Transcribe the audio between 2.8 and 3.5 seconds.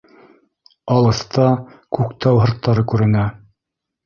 күренә.